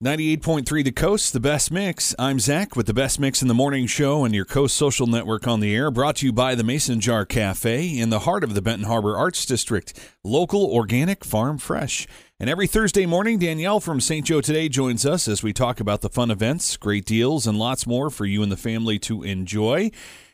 98.3 0.00 0.84
The 0.84 0.92
Coast, 0.92 1.32
the 1.32 1.40
best 1.40 1.72
mix. 1.72 2.14
I'm 2.20 2.38
Zach 2.38 2.76
with 2.76 2.86
the 2.86 2.94
best 2.94 3.18
mix 3.18 3.42
in 3.42 3.48
the 3.48 3.52
morning 3.54 3.88
show 3.88 4.24
and 4.24 4.32
your 4.32 4.44
Coast 4.44 4.76
Social 4.76 5.08
Network 5.08 5.48
on 5.48 5.58
the 5.58 5.74
air, 5.74 5.90
brought 5.90 6.14
to 6.18 6.26
you 6.26 6.32
by 6.32 6.54
the 6.54 6.62
Mason 6.62 7.00
Jar 7.00 7.24
Cafe 7.24 7.98
in 7.98 8.08
the 8.08 8.20
heart 8.20 8.44
of 8.44 8.54
the 8.54 8.62
Benton 8.62 8.86
Harbor 8.86 9.16
Arts 9.16 9.44
District. 9.44 9.98
Local, 10.22 10.72
organic, 10.72 11.24
farm 11.24 11.58
fresh. 11.58 12.06
And 12.38 12.48
every 12.48 12.68
Thursday 12.68 13.06
morning, 13.06 13.40
Danielle 13.40 13.80
from 13.80 14.00
St. 14.00 14.24
Joe 14.24 14.40
Today 14.40 14.68
joins 14.68 15.04
us 15.04 15.26
as 15.26 15.42
we 15.42 15.52
talk 15.52 15.80
about 15.80 16.02
the 16.02 16.08
fun 16.08 16.30
events, 16.30 16.76
great 16.76 17.04
deals, 17.04 17.44
and 17.44 17.58
lots 17.58 17.84
more 17.84 18.08
for 18.08 18.24
you 18.24 18.40
and 18.44 18.52
the 18.52 18.56
family 18.56 19.00
to 19.00 19.24
enjoy. 19.24 19.90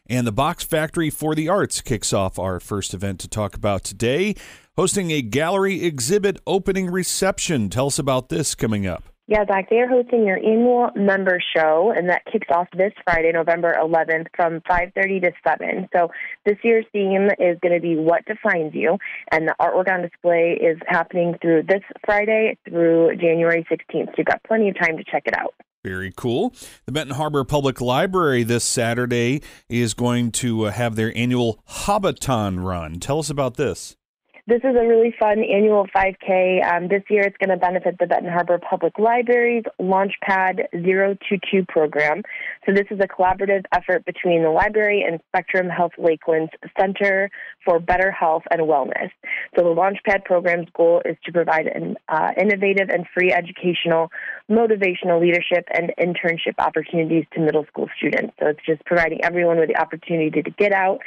And 0.07 0.27
the 0.27 0.33
Box 0.33 0.63
Factory 0.63 1.09
for 1.09 1.35
the 1.35 1.49
Arts 1.49 1.81
kicks 1.81 2.13
off 2.13 2.39
our 2.39 2.61
first 2.61 2.93
event 2.93 3.19
to 3.21 3.29
talk 3.29 3.57
about 3.57 3.83
today, 3.83 4.35
hosting 4.77 5.11
a 5.11 5.23
gallery 5.23 5.83
exhibit 5.85 6.39
opening 6.47 6.91
reception. 6.91 7.71
Tell 7.71 7.87
us 7.87 7.99
about 7.99 8.29
this 8.29 8.55
coming 8.55 8.87
up. 8.87 9.14
Yeah, 9.27 9.47
Zach, 9.47 9.71
they 9.71 9.77
are 9.77 9.89
hosting 9.89 10.27
their 10.27 10.37
annual 10.37 10.91
member 10.95 11.41
show, 11.57 11.95
and 11.97 12.11
that 12.11 12.27
kicks 12.31 12.49
off 12.55 12.69
this 12.77 12.93
Friday, 13.05 13.33
November 13.33 13.75
11th, 13.81 14.27
from 14.37 14.61
5:30 14.69 15.21
to 15.21 15.33
7. 15.47 15.89
So 15.95 16.11
this 16.45 16.59
year's 16.63 16.85
theme 16.93 17.31
is 17.39 17.59
going 17.61 17.73
to 17.75 17.81
be 17.81 17.97
"What 17.97 18.27
Defines 18.27 18.75
You," 18.75 18.99
and 19.31 19.49
the 19.49 19.55
artwork 19.59 19.91
on 19.91 20.03
display 20.03 20.59
is 20.61 20.77
happening 20.87 21.39
through 21.41 21.63
this 21.63 21.83
Friday 22.05 22.59
through 22.69 23.17
January 23.17 23.65
16th. 23.71 24.09
So 24.09 24.15
you've 24.19 24.27
got 24.27 24.43
plenty 24.45 24.69
of 24.69 24.79
time 24.79 24.99
to 24.99 25.05
check 25.05 25.23
it 25.25 25.35
out. 25.35 25.55
Very 25.83 26.13
cool. 26.15 26.55
The 26.85 26.93
Benton 26.93 27.17
Harbor 27.17 27.45
Public 27.45 27.81
Library 27.81 28.43
this 28.43 28.65
Saturday 28.65 29.41
is 29.71 29.95
going 29.95 30.33
to 30.33 30.65
uh, 30.65 30.71
have 30.71 30.97
their 30.97 31.17
annual 31.17 31.63
Hobbiton 31.69 32.63
run. 32.63 33.01
Tell 33.01 33.19
us 33.19 33.31
about 33.31 33.57
this. 33.57 33.97
This 34.47 34.59
is 34.59 34.77
a 34.79 34.87
really 34.87 35.15
fun 35.19 35.39
annual 35.39 35.87
5K. 35.97 36.71
Um, 36.71 36.89
this 36.89 37.03
year 37.09 37.23
it's 37.23 37.37
going 37.39 37.49
to 37.49 37.57
benefit 37.57 37.97
the 37.99 38.07
Benton 38.07 38.31
Harbor 38.31 38.59
Public 38.59 38.99
Library's 38.99 39.65
Launchpad 39.81 40.69
022 40.71 41.65
program. 41.67 42.21
So 42.67 42.75
this 42.75 42.85
is 42.91 43.01
a 43.01 43.09
collaborative 43.09 43.63
effort 43.73 44.05
between 44.05 44.43
the 44.43 44.51
library 44.51 45.03
and 45.03 45.19
Spectrum 45.29 45.71
Health 45.71 45.93
Lakeland's 45.97 46.53
Center 46.79 47.31
for 47.65 47.81
Better 47.81 48.11
Health 48.11 48.43
and 48.51 48.61
Wellness. 48.61 49.09
So 49.57 49.65
the 49.65 49.75
Launchpad 49.75 50.27
program's 50.27 50.69
goal 50.77 51.01
is 51.07 51.17
to 51.25 51.33
provide 51.33 51.67
an 51.67 51.97
uh, 52.11 52.33
innovative 52.39 52.91
and 52.91 53.07
free 53.15 53.33
educational, 53.33 54.11
motivational 54.51 55.23
leadership 55.23 55.67
and 55.73 55.91
internship 55.99 56.59
opportunities 56.59 57.25
to 57.33 57.41
middle 57.41 57.65
school 57.65 57.89
students. 57.97 58.35
So 58.39 58.49
it's 58.49 58.61
just 58.67 58.85
providing 58.85 59.25
everyone 59.25 59.59
with 59.59 59.71
the 59.71 59.81
opportunity 59.81 60.43
to 60.43 60.51
get 60.51 60.73
out, 60.73 60.99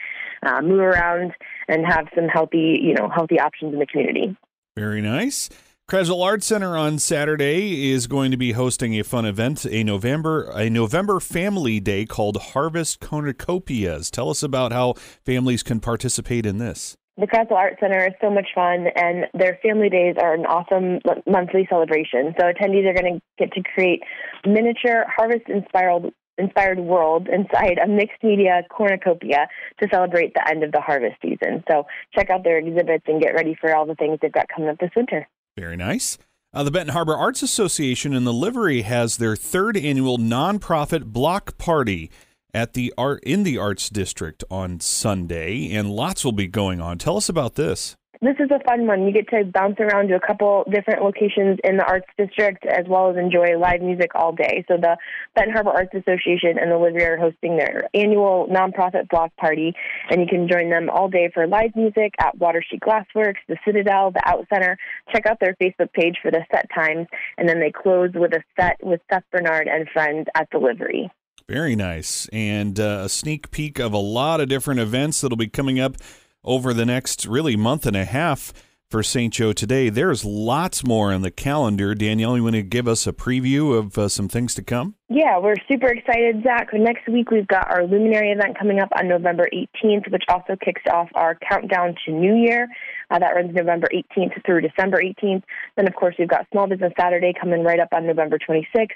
uh, 0.41 0.59
move 0.63 0.79
around, 0.79 1.33
and 1.67 1.85
have 1.85 2.07
some 2.15 2.27
healthy, 2.27 2.79
you 2.81 2.93
know, 2.93 3.09
healthy 3.13 3.39
options 3.39 3.73
in 3.73 3.79
the 3.79 3.85
community. 3.85 4.35
Very 4.75 5.01
nice. 5.01 5.49
Krasl 5.89 6.21
Arts 6.21 6.45
Center 6.45 6.75
on 6.75 6.99
Saturday 6.99 7.91
is 7.91 8.07
going 8.07 8.31
to 8.31 8.37
be 8.37 8.51
hosting 8.51 8.99
a 8.99 9.05
fun 9.05 9.25
event, 9.25 9.65
a 9.65 9.85
November 9.85 10.51
a 10.53 10.69
November 10.69 11.21
Family 11.21 11.79
Day 11.79 12.05
called 12.05 12.35
Harvest 12.37 12.99
Cornucopias. 12.99 14.11
Tell 14.11 14.29
us 14.29 14.43
about 14.43 14.73
how 14.73 14.95
families 15.25 15.63
can 15.63 15.79
participate 15.79 16.45
in 16.45 16.57
this. 16.57 16.97
The 17.15 17.25
Krasl 17.25 17.53
Art 17.53 17.77
Center 17.79 18.05
is 18.05 18.13
so 18.19 18.29
much 18.29 18.47
fun, 18.53 18.87
and 18.95 19.27
their 19.33 19.57
family 19.63 19.89
days 19.89 20.15
are 20.21 20.33
an 20.33 20.45
awesome 20.45 20.99
monthly 21.25 21.65
celebration. 21.69 22.35
So 22.37 22.45
attendees 22.45 22.85
are 22.85 22.93
going 22.93 23.15
to 23.15 23.21
get 23.39 23.53
to 23.53 23.63
create 23.73 24.03
miniature 24.45 25.05
harvest-inspired 25.15 26.11
inspired 26.37 26.79
world 26.79 27.27
inside 27.27 27.77
a 27.83 27.87
mixed 27.87 28.23
media 28.23 28.63
cornucopia 28.69 29.47
to 29.81 29.87
celebrate 29.91 30.33
the 30.33 30.47
end 30.49 30.63
of 30.63 30.71
the 30.71 30.81
harvest 30.81 31.15
season. 31.21 31.63
So 31.69 31.85
check 32.15 32.29
out 32.29 32.43
their 32.43 32.57
exhibits 32.57 33.05
and 33.07 33.21
get 33.21 33.33
ready 33.33 33.55
for 33.59 33.75
all 33.75 33.85
the 33.85 33.95
things 33.95 34.19
they've 34.21 34.31
got 34.31 34.47
coming 34.53 34.69
up 34.69 34.79
this 34.79 34.91
winter. 34.95 35.27
Very 35.57 35.77
nice. 35.77 36.17
Uh, 36.53 36.63
the 36.63 36.71
Benton 36.71 36.93
Harbor 36.93 37.15
Arts 37.15 37.43
Association 37.43 38.13
in 38.13 38.23
the 38.23 38.33
Livery 38.33 38.81
has 38.83 39.17
their 39.17 39.35
third 39.35 39.75
annual 39.75 40.17
nonprofit 40.17 41.05
block 41.05 41.57
party 41.57 42.09
at 42.53 42.73
the 42.73 42.93
art 42.97 43.23
in 43.23 43.43
the 43.43 43.57
Arts 43.57 43.89
District 43.89 44.43
on 44.49 44.79
Sunday, 44.79 45.71
and 45.71 45.91
lots 45.91 46.23
will 46.23 46.31
be 46.31 46.47
going 46.47 46.81
on. 46.81 46.97
Tell 46.97 47.17
us 47.17 47.29
about 47.29 47.55
this. 47.55 47.95
This 48.21 48.35
is 48.39 48.49
a 48.49 48.59
fun 48.63 48.87
one. 48.87 49.05
You 49.05 49.13
get 49.13 49.29
to 49.29 49.43
bounce 49.45 49.77
around 49.79 50.07
to 50.07 50.15
a 50.15 50.19
couple 50.19 50.63
different 50.71 51.03
locations 51.03 51.59
in 51.63 51.77
the 51.77 51.85
Arts 51.85 52.07
District 52.17 52.65
as 52.65 52.85
well 52.87 53.11
as 53.11 53.17
enjoy 53.17 53.57
live 53.59 53.81
music 53.81 54.11
all 54.15 54.31
day. 54.31 54.65
So 54.67 54.77
the 54.77 54.97
Benton 55.35 55.53
Harbor 55.53 55.69
Arts 55.69 55.93
Association 55.93 56.57
and 56.59 56.71
the 56.71 56.77
Livery 56.77 57.05
are 57.05 57.17
hosting 57.17 57.57
their 57.57 57.87
annual 57.93 58.47
nonprofit 58.47 59.07
block 59.09 59.35
party, 59.37 59.73
and 60.09 60.21
you 60.21 60.27
can 60.27 60.47
join 60.47 60.69
them 60.71 60.89
all 60.89 61.09
day 61.09 61.29
for 61.31 61.45
live 61.45 61.75
music 61.75 62.13
at 62.19 62.37
Water 62.37 62.63
Street 62.63 62.81
Glassworks, 62.81 63.37
the 63.47 63.57
Citadel, 63.63 64.11
the 64.11 64.21
OutCenter. 64.25 64.77
Check 65.13 65.27
out 65.27 65.39
their 65.39 65.55
Facebook 65.61 65.93
page 65.93 66.17
for 66.21 66.31
the 66.31 66.43
set 66.51 66.67
times, 66.73 67.07
and 67.37 67.47
then 67.47 67.59
they 67.59 67.71
close 67.71 68.09
with 68.15 68.33
a 68.33 68.41
set 68.59 68.77
with 68.81 68.99
Seth 69.11 69.23
Bernard 69.31 69.67
and 69.67 69.87
friends 69.89 70.27
at 70.33 70.47
the 70.51 70.57
Livery. 70.57 71.11
Very 71.47 71.75
nice. 71.75 72.27
And 72.33 72.79
uh, 72.79 73.03
a 73.05 73.09
sneak 73.09 73.51
peek 73.51 73.79
of 73.79 73.93
a 73.93 73.97
lot 73.97 74.41
of 74.41 74.49
different 74.49 74.79
events 74.79 75.21
that'll 75.21 75.37
be 75.37 75.47
coming 75.47 75.79
up 75.79 75.95
over 76.43 76.73
the 76.73 76.85
next 76.85 77.25
really 77.25 77.55
month 77.55 77.85
and 77.85 77.95
a 77.95 78.05
half 78.05 78.53
for 78.89 79.03
St. 79.03 79.33
Joe 79.33 79.51
today. 79.51 79.89
There's 79.89 80.23
lots 80.23 80.85
more 80.85 81.11
on 81.11 81.21
the 81.21 81.31
calendar. 81.31 81.93
Danielle, 81.93 82.37
you 82.37 82.43
want 82.43 82.55
to 82.55 82.63
give 82.63 82.87
us 82.87 83.05
a 83.05 83.11
preview 83.11 83.77
of 83.77 83.97
uh, 83.97 84.07
some 84.07 84.29
things 84.29 84.55
to 84.55 84.63
come? 84.63 84.95
Yeah, 85.09 85.39
we're 85.39 85.55
super 85.67 85.87
excited, 85.87 86.43
Zach. 86.43 86.69
Next 86.73 87.07
week, 87.09 87.31
we've 87.31 87.47
got 87.47 87.69
our 87.69 87.85
Luminary 87.85 88.31
event 88.31 88.57
coming 88.57 88.79
up 88.79 88.89
on 88.97 89.07
November 89.07 89.47
18th, 89.53 90.11
which 90.11 90.23
also 90.29 90.55
kicks 90.63 90.81
off 90.91 91.09
our 91.15 91.37
countdown 91.49 91.95
to 92.05 92.11
New 92.11 92.35
Year. 92.35 92.67
Uh, 93.09 93.19
that 93.19 93.35
runs 93.35 93.53
November 93.53 93.87
18th 93.93 94.45
through 94.45 94.61
December 94.61 95.01
18th. 95.01 95.43
Then, 95.75 95.87
of 95.87 95.95
course, 95.95 96.15
we've 96.19 96.27
got 96.27 96.47
Small 96.51 96.67
Business 96.67 96.93
Saturday 96.99 97.33
coming 97.39 97.63
right 97.63 97.79
up 97.79 97.89
on 97.93 98.05
November 98.05 98.37
26th, 98.37 98.89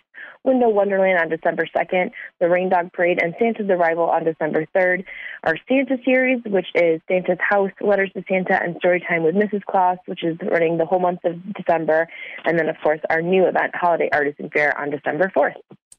Window 0.43 0.69
Wonderland 0.69 1.19
on 1.19 1.29
December 1.29 1.65
2nd, 1.75 2.11
the 2.39 2.45
Reindog 2.47 2.91
Parade, 2.93 3.19
and 3.21 3.33
Santa's 3.39 3.69
Arrival 3.69 4.05
on 4.05 4.25
December 4.25 4.67
3rd. 4.75 5.05
Our 5.43 5.55
Santa 5.67 5.97
series, 6.03 6.41
which 6.45 6.67
is 6.75 7.01
Santa's 7.07 7.39
House, 7.39 7.71
Letters 7.79 8.11
to 8.13 8.23
Santa, 8.27 8.61
and 8.61 8.75
Storytime 8.81 9.23
with 9.23 9.35
Mrs. 9.35 9.63
Claus, 9.63 9.97
which 10.07 10.23
is 10.23 10.37
running 10.41 10.77
the 10.77 10.85
whole 10.85 10.99
month 10.99 11.23
of 11.23 11.35
December. 11.53 12.07
And 12.45 12.59
then, 12.59 12.67
of 12.67 12.75
course, 12.83 12.99
our 13.09 13.21
new 13.21 13.45
event, 13.45 13.75
Holiday 13.75 14.09
Artisan 14.11 14.49
Fair, 14.49 14.77
on 14.77 14.89
December 14.89 15.31
4th. 15.35 15.55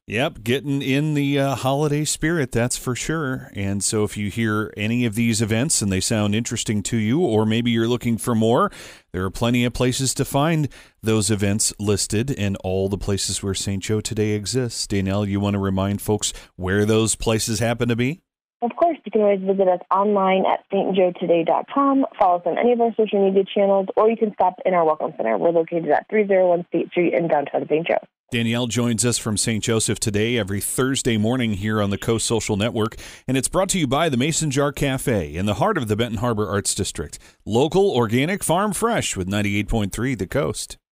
Yep, 0.09 0.43
getting 0.43 0.83
in 0.83 1.15
the 1.15 1.39
uh, 1.39 1.55
holiday 1.55 2.05
spirit, 2.05 2.51
that's 2.51 2.77
for 2.77 2.97
sure. 2.97 3.53
And 3.55 3.85
so, 3.85 4.03
if 4.03 4.17
you 4.17 4.31
hear 4.31 4.75
any 4.77 5.05
of 5.05 5.15
these 5.15 5.41
events 5.41 5.81
and 5.81 5.93
they 5.93 6.01
sound 6.01 6.35
interesting 6.35 6.83
to 6.85 6.97
you, 6.97 7.21
or 7.21 7.47
maybe 7.47 7.71
you're 7.71 7.87
looking 7.87 8.19
for 8.19 8.35
more, 8.35 8.73
there 9.13 9.25
are 9.25 9.31
plenty 9.31 9.65
of 9.65 9.75
places 9.75 10.13
to 10.15 10.25
find 10.25 10.69
those 11.05 11.31
events 11.31 11.73
listed 11.79 12.35
and 12.37 12.57
all 12.65 12.89
the 12.89 12.99
places 12.99 13.45
where 13.45 13.55
St. 13.55 13.81
Joe 13.81 14.01
today 14.01 14.31
exists. 14.33 14.89
Danielle, 14.89 15.25
you 15.25 15.39
want 15.39 15.55
to 15.55 15.61
remind 15.61 16.03
folks 16.03 16.33
where 16.57 16.85
those 16.85 17.15
places 17.15 17.61
happen 17.61 17.89
to 17.89 17.95
be? 17.95 18.23
Of 18.61 18.75
course, 18.75 18.99
you 19.05 19.13
can 19.13 19.21
always 19.21 19.41
visit 19.41 19.69
us 19.69 19.81
online 19.89 20.45
at 20.47 20.69
stjoetoday.com, 20.73 22.07
follow 22.19 22.39
us 22.39 22.43
on 22.47 22.59
any 22.59 22.73
of 22.73 22.81
our 22.81 22.93
social 22.97 23.25
media 23.25 23.45
channels, 23.45 23.87
or 23.97 24.11
you 24.11 24.17
can 24.17 24.33
stop 24.35 24.55
in 24.67 24.75
our 24.75 24.85
Welcome 24.85 25.13
Center. 25.17 25.39
We're 25.39 25.51
located 25.51 25.91
at 25.91 26.09
301 26.11 26.67
State 26.67 26.91
Street 26.91 27.15
in 27.15 27.29
downtown 27.29 27.69
St. 27.69 27.87
Joe. 27.87 27.99
Danielle 28.33 28.67
joins 28.67 29.05
us 29.05 29.19
from 29.19 29.37
St. 29.37 29.63
Joseph 29.63 30.01
today 30.01 30.39
every 30.39 30.63
Thursday 30.63 31.19
morning 31.19 31.53
here 31.53 31.83
on 31.83 31.91
the 31.91 31.99
Coast 31.99 32.25
Social 32.25 32.57
Network, 32.57 32.97
and 33.29 33.37
it's 33.37 33.47
brought 33.47 33.69
to 33.69 33.79
you 33.79 33.87
by 33.87 34.09
the 34.09 34.17
Mason 34.17 34.51
Jar 34.51 34.73
Cafe 34.73 35.37
in 35.37 35.45
the 35.45 35.57
heart 35.57 35.77
of 35.77 35.87
the 35.87 35.97
Benton 35.97 36.17
Harbor 36.17 36.49
Arts 36.49 36.75
District. 36.75 37.19
Local, 37.45 37.91
organic, 37.91 38.43
farm 38.43 38.73
fresh 38.73 39.19
with 39.19 39.29
98.3 39.29 40.17
The 40.17 40.27
Coast. 40.27 40.79